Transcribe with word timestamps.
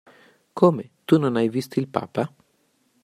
Come, 0.59 0.85
tu 1.05 1.13
non 1.19 1.33
hai 1.35 1.47
visto 1.49 1.77
il 1.79 1.87
papa? 1.87 2.23